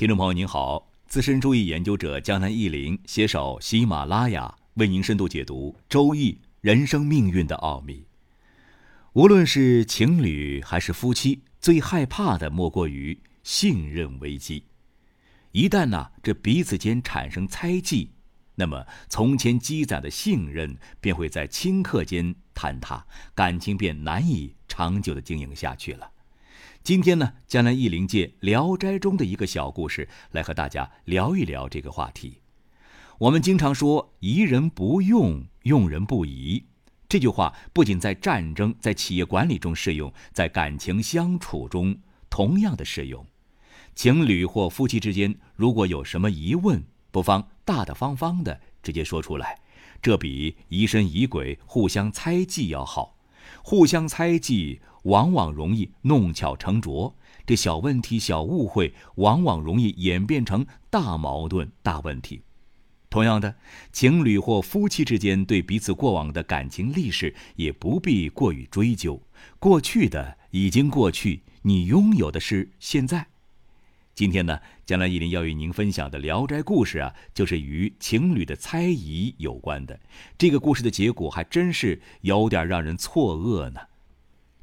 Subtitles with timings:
[0.00, 8.06] 听众朋友您好，资深周易研究者江南忆林携手喜马拉雅为您深度解读周易人生命运的奥秘。
[9.12, 14.64] 无论是情侣还是夫妻，最害怕的莫过于信任危机。
[15.52, 18.12] 一旦呢，这彼此间产生猜忌，
[18.54, 26.10] 那么从前积攒的信任便会在顷刻间坍塌，感情便难以长久的经营下去了。
[26.82, 32.40] 今天呢，江南忆林借《聊斋》中的一个小故事来和大家聊一聊这个话题。
[33.18, 36.64] 我们经常说“疑人不用，用人不疑”，
[37.06, 41.94] 这句话不仅在战争、在企业管理中适用，在感情相处中
[42.30, 43.24] 同样的适用。
[43.94, 49.60] 情侣或夫妻之间，如果有什么疑问，不妨大大方方的直接说出来，
[50.00, 53.18] 这比疑神疑鬼、互相猜忌要好。
[53.62, 54.80] 互相猜忌。
[55.02, 57.14] 往往容易弄巧成拙，
[57.46, 62.42] 这小问题、小误会，往往容易演变成大矛盾、大问题。
[63.08, 63.56] 同样的，
[63.92, 69.20] 情侣或夫妻之间对彼此过往的感情历史也不必过于追究，
[69.58, 73.26] 过去的已经过去，你拥有的是现在。
[74.14, 79.98] 今天呢，江南一林要与您分享的《聊斋故事》啊，就是与情侣的猜疑有关的。
[80.38, 83.80] 这个故事的结果还真是有点让人错愕呢。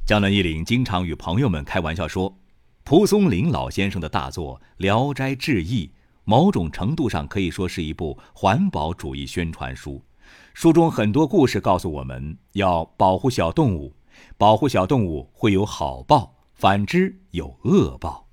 [0.08, 2.40] 江南一岭经常与朋友们开玩笑说，
[2.86, 5.86] 蒲松龄老先生的大作《聊斋志异》，
[6.24, 10.02] 某种程度上可以说是一部环保主义宣传书。
[10.54, 13.98] 书中很多故事告诉我们要保护小动物，
[14.38, 18.30] 保护小动物会有好报，反之有恶报。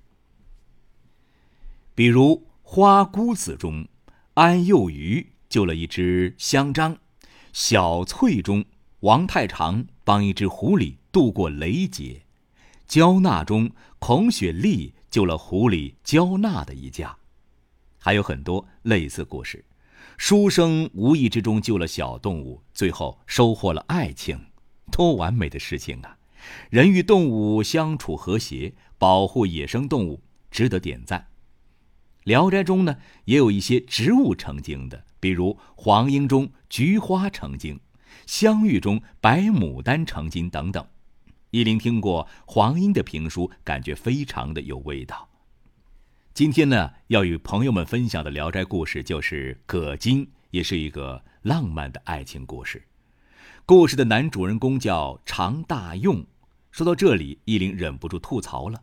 [1.92, 3.88] 比如《花姑子》中，
[4.34, 6.92] 安幼鱼救了一只香樟；
[7.52, 8.64] 《小翠》中，
[9.00, 10.96] 王太常帮一只狐狸。
[11.14, 12.22] 渡过雷劫，
[12.88, 17.16] 焦娜中，孔雪莉救了狐狸焦娜的一家，
[18.00, 19.64] 还有很多类似故事。
[20.16, 24.36] 书生无意之中救了小动物，最后收获了爱情，
[24.90, 26.18] 多完美的事情啊！
[26.68, 30.20] 人与动物相处和谐，保护野生动物，
[30.50, 31.20] 值得点赞。
[32.24, 37.78] 《聊斋》中呢，也有一些植物成精的，比如黄莺中菊花成精，
[38.26, 40.86] 相遇中白牡丹成金等等。
[41.50, 45.28] 依林听过黄莺的评书，感觉非常的有味道。
[46.32, 52.82] 今天呢，要与朋友们分享的《聊斋》故事就是葛金，也是一个浪漫的爱情故事。
[53.64, 56.26] 故事的男主人公叫常大用。
[56.72, 58.82] 说到这里，依林忍不住吐槽了：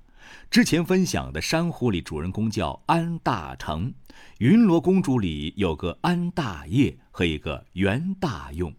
[0.49, 3.89] 之前分享的《珊瑚》里主人公叫安大成，
[4.37, 8.73] 《云罗公主》里有个安大业和一个袁大用。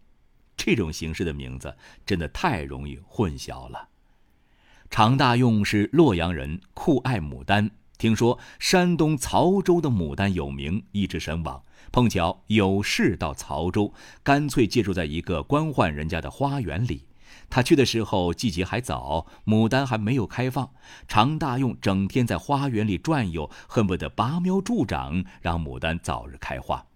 [0.65, 1.75] 这种形式的名字
[2.07, 3.89] 真的太容易混淆了。
[4.91, 7.69] 常大用是洛阳人，酷爱牡丹。
[7.99, 11.65] 听说山东曹州的牡丹有名，一直神往。
[11.91, 13.93] 碰巧有事到曹州，
[14.23, 17.07] 干脆借住在一个官宦人家的花园里。
[17.51, 20.71] 他去的时候季节还早，牡丹还没有开放。
[21.09, 26.87] 常大用整天在花园里转悠，恨不得拔苗助长，让牡丹早日开花。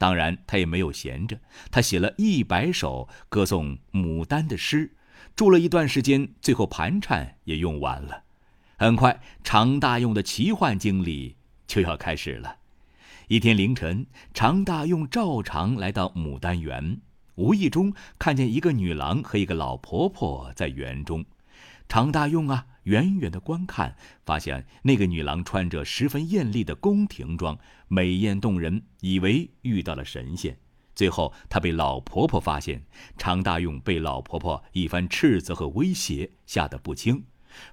[0.00, 1.38] 当然，他也没有闲着，
[1.70, 4.94] 他写了一百首歌颂牡丹的诗，
[5.36, 8.22] 住了一段时间，最后盘缠也用完了。
[8.78, 12.56] 很快，常大用的奇幻经历就要开始了。
[13.28, 16.98] 一天凌晨，常大用照常来到牡丹园，
[17.34, 21.22] 无意中看见一个女郎和一个老婆婆在园中。
[21.90, 27.58] 常大用啊，远远的观看，发现那个女郎穿着十分艳丽的宫廷装，
[27.88, 30.56] 美艳动人，以为遇到了神仙。
[30.94, 32.84] 最后，他被老婆婆发现，
[33.18, 37.24] 常大用被老婆婆一番斥责和威胁，吓得不轻。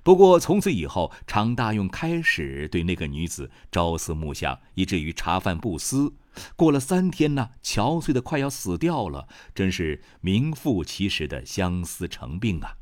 [0.02, 6.16] 不过，从此以后，常大用开始对那个女子朝思暮想，以至于茶饭不思。
[6.56, 12.78] 过了三天呢，憔悴的快要死掉了，真是名副其实的相思成病啊。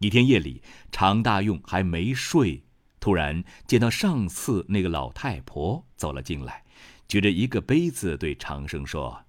[0.00, 2.64] 一天夜里，常大用还没睡，
[3.00, 6.64] 突然见到上次那个老太婆走了进来，
[7.06, 9.24] 举着一个杯子对长生说：“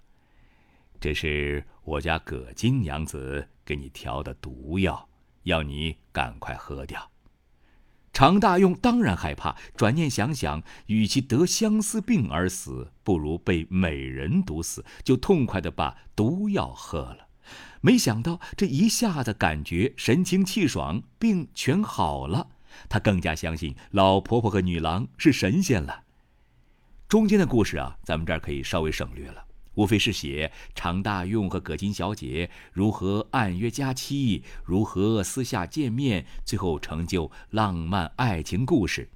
[0.98, 5.10] 这是我家葛金娘子给你调的毒药，
[5.42, 7.10] 要你赶快喝掉。”
[8.14, 17.28] 常大用当然害怕，转念想想，与其得相思病而死，不如被美人毒死，就痛快的把毒药喝了。
[17.80, 22.48] 没想到这一下子感觉神清气爽，病全好了。
[22.88, 26.04] 他更加相信老婆婆和女郎是神仙了。
[27.08, 29.44] 中间的故事啊，咱们这儿可以稍微省略了，
[29.74, 39.10] 无非是写常大用和葛金小姐如何暗约佳期，如何私下见面，最后成就浪漫爱情故事。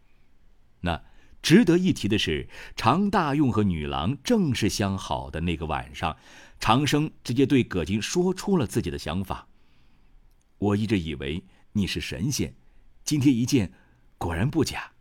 [0.81, 1.01] 那
[1.41, 6.17] 值得一提的是，常大用和女郎正是相好的那个晚上，
[6.59, 9.49] 长生直接对葛金说出了自己的想法。
[10.59, 12.55] 我一直以为你是神仙，
[13.05, 13.73] 今天一见，
[14.19, 14.93] 果然不假。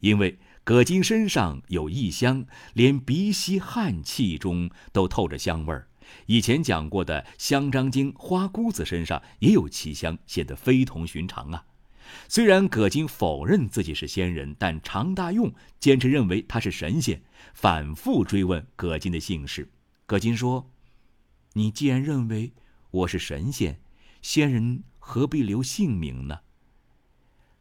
[0.00, 5.88] 因为葛金身上有异香，连鼻息汗气中都透着香味儿。
[6.26, 11.64] 以前讲过的香樟精花姑子身上也有奇香，显得非同寻常啊。
[12.28, 17.22] 虽然葛金否认自己是仙人，但常大用坚持认为他是神仙，
[17.54, 19.68] 反复追问葛金的姓氏。
[20.06, 20.70] 葛金说
[21.54, 22.52] ：“你既然认为
[22.92, 23.80] 我是神仙，
[24.22, 26.38] 仙人何必留姓名呢？”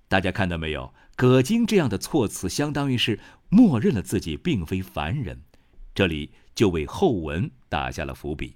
[0.07, 0.94] 大家看到没有？
[1.15, 3.19] 葛金这样的措辞，相当于是
[3.50, 5.42] 默认了自己并非凡人，
[5.95, 8.56] 这里就为后文打下了伏笔。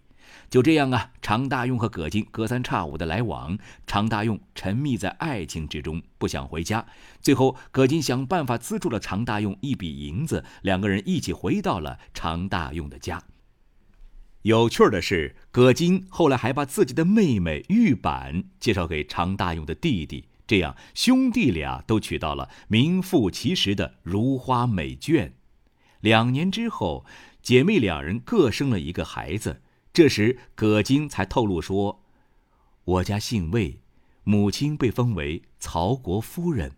[0.51, 3.57] 就这样啊，常大用和葛金隔三差五的来往。
[3.87, 6.85] 常大用沉迷在爱情之中，不想回家。
[7.19, 13.23] 最后，葛金想办法资助了常大用一笔银子，两个人一起回到了常大用的家。
[14.49, 25.33] 有趣的是，葛金后来还把自己的妹妹玉板介绍给常大用的弟弟，这样兄弟俩都娶到了名副其实的如花美眷。
[25.99, 27.05] 两年之后，
[27.43, 29.61] 姐妹两人各生了一个孩子。
[29.93, 32.01] 这时，葛金才透露说
[32.85, 33.81] ：“我家姓魏，
[34.23, 36.71] 母亲被封为曹国夫人。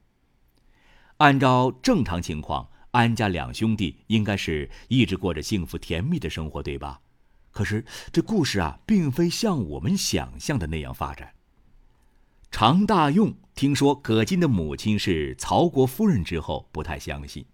[1.19, 6.99] 按照正常情况，安家两兄弟应该是一直过着幸福甜蜜的生活，对吧？
[7.51, 11.33] 可是这故事啊，并非像我们想象的那样发展。
[12.49, 17.45] 常大用听说葛金的母亲是曹国夫人之后，不太相信，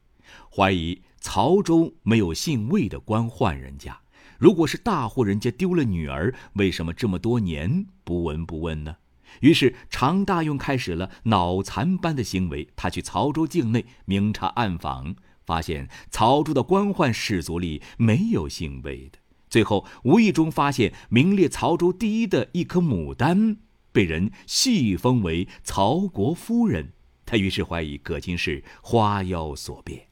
[0.56, 4.00] 怀疑曹州没有姓魏的官宦人家。”
[4.40, 8.98] 如果是大户人家丢了女儿，为什么这么多年不闻不问呢？
[9.42, 12.68] 于是常大用开始了脑残般的行为。
[12.76, 19.18] 他去曹州境内明察暗访，发现曹州的官宦士族里没有姓魏的。
[19.50, 23.58] 最后无意中发现名列曹州第一的一颗牡丹
[23.92, 26.92] 被人戏封为曹国夫人，
[27.26, 30.08] 他于是怀疑葛金是花妖所变。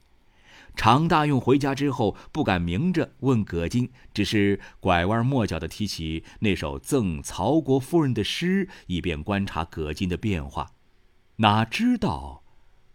[0.74, 10.72] 常大用回家之后不敢明着问葛金，只是拐弯抹角地提起那首赠曹国夫人的诗，以便观察葛金的变化。
[11.36, 12.42] 哪知道，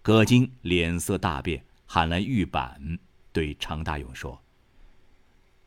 [0.03, 2.99] 葛金脸色大变，喊来玉板，
[3.31, 4.43] 对常大用说：“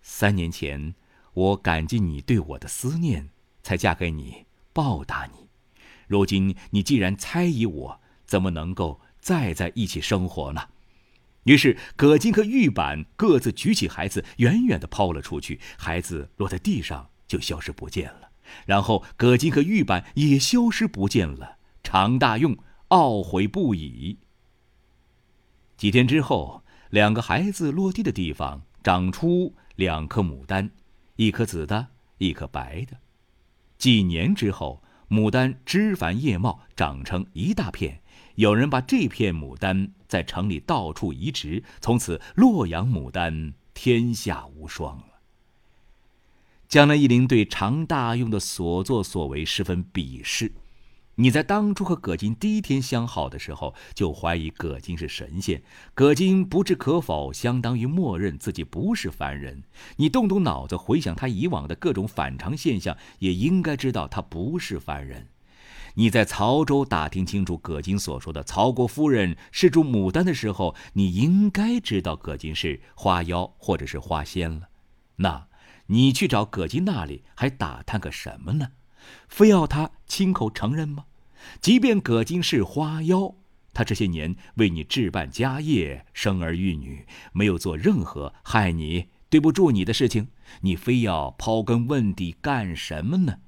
[0.06, 0.94] 三年前，
[1.32, 3.30] 我感激你对我的思念，
[3.62, 5.48] 才嫁给你报答你。
[6.06, 10.68] 如今你既然猜疑我，怎么能够再在一起生活呢？”
[11.44, 15.58] 于是，葛金和玉板各自举起孩子，远远地抛了出去。
[15.78, 18.28] 孩子落在地上，就消失不见了。
[18.66, 21.56] 然后，葛金和玉板也消失不见了。
[21.82, 22.54] 常大用
[22.90, 24.18] 懊悔不已。
[25.78, 30.70] 几天之后，两个孩子落地的地方长出两颗牡丹，
[31.16, 31.88] 一颗紫的，
[32.18, 32.96] 一颗白的。
[33.76, 38.00] 几年之后，牡丹枝繁叶茂，长成一大片。
[38.36, 45.04] 有人把这片牡丹在城里到处移植，从此洛阳牡丹天下无双了。
[46.68, 50.50] 江南一林对常大用的所作所为十分鄙视。
[51.16, 55.62] 你在当初和葛金第一天相好的时候就怀疑葛金是神仙，
[55.94, 59.62] 葛金不置可否，相当于默认自己不是凡人。
[59.96, 65.28] 你动动脑子回想他以往的各种反常现象，也应该知道他不是凡人。
[65.96, 74.68] 你在曹州打听清楚葛金所说的曹国夫人是株牡丹的时候，你应该知道葛金是花妖或者是花仙了。
[75.16, 75.46] 那，
[75.86, 78.70] 你去找葛金那里还打探个什么呢？
[79.28, 81.04] 非要他亲口承认吗？
[81.60, 83.34] 即便葛金是花妖，
[83.72, 90.28] 他这些年为你置办家业、生儿育女，没有做任何害你、对不住你的事情，
[90.60, 93.38] 你非要刨根问底干什么呢？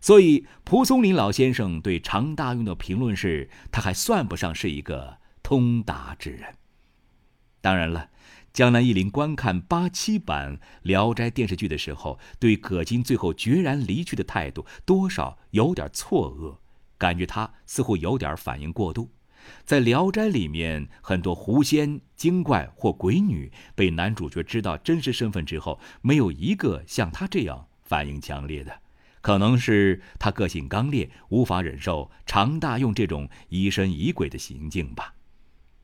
[0.00, 6.54] 所以，蒲松龄老先生对常大用的评论是：他还算不上是一个通达之人。
[7.60, 8.08] 当然了，
[8.52, 16.56] 江南一林观看八七版《聊斋》电视剧的时候，对葛金最后决然离去的态度，多少有点错愕，
[16.98, 19.10] 感觉他似乎有点反应过度。
[19.64, 28.80] 在《聊斋》里面，很多狐仙、精怪或鬼女被男主角知道真实身份之后，没有一个像他这样反应强烈的。
[29.22, 35.14] 可能是他个性刚烈，无法忍受常大用这种疑神疑鬼的行径吧。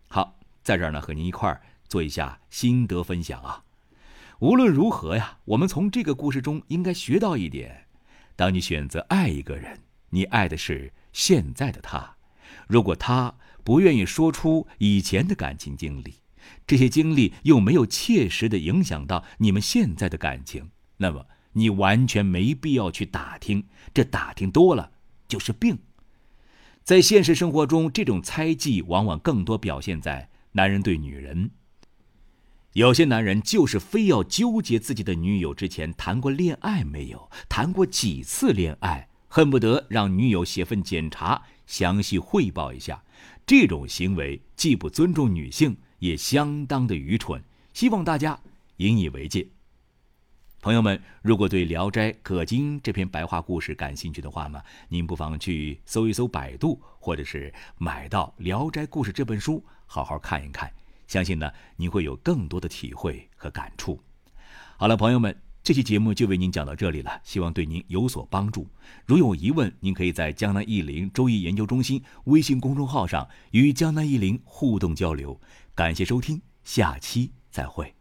[0.08, 3.64] 好，在这儿呢，和您一块儿做一下心得分享啊。
[4.40, 7.86] 无论如何呀，我们从这个故事中应该学到一点：
[8.36, 12.16] 当你选择爱一个人，你爱的是现在的他。
[12.68, 16.14] 如果他不愿意说出以前的感情经历，
[16.66, 23.66] 这些经历又没有切实的影响到你们现在的感情，那么你完全没必要去打听。
[23.94, 24.92] 这打听多了
[25.26, 25.78] 就是病。
[26.84, 31.50] 在现实生活中，这种猜忌往往更多表现在男人对女人。
[32.76, 43.02] 有些男人就是非要纠结自己的女友之前谈过恋爱没有，谈过几次恋爱，恨不得让女友写份检查，详细汇报一下。
[43.46, 47.42] 这种行为既不尊重女性，也相当的愚蠢。
[47.72, 48.38] 希望大家
[48.76, 49.48] 引以为戒。
[50.60, 60.70] 朋友们，如果对《聊斋葛金》这篇白话故事感兴趣的话呢，您不妨去搜一搜百度，或者是买到《聊斋故事》这本书，好好看一看。
[61.06, 64.00] 相信呢，您会有更多的体会和感触。
[64.76, 68.68] 好了，朋友们，这期节目就为您讲到这里了，希望对您有所帮助。
[69.04, 75.40] 如有疑问，您可以在江南易林周易研究中心微信公众号上与江南易林互动交流。
[75.74, 77.95] 感谢收听，下期再会。